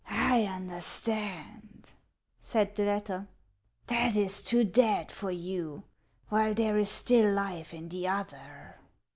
"I 0.31 0.45
understand," 0.45 1.91
said 2.39 2.73
the 2.73 2.85
latter;" 2.85 3.27
that 3.85 4.15
is 4.15 4.41
too 4.41 4.63
dead 4.63 5.11
for 5.11 5.29
you, 5.29 5.83
while 6.29 6.55
there 6.55 6.79
is 6.79 6.89
still 6.89 7.31
life 7.31 7.71
in 7.71 7.87
the 7.87 8.07
other. 8.07 8.79